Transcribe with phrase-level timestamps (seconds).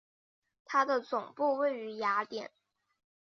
[0.65, 2.49] 它的总部位于雅典。